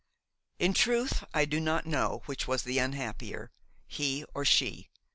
[0.57, 3.51] In truth I know not which was the unhappier,
[3.85, 4.89] he or she.